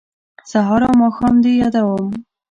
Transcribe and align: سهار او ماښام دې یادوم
سهار 0.51 0.81
او 0.87 0.93
ماښام 1.01 1.35
دې 1.43 1.51
یادوم 1.61 2.11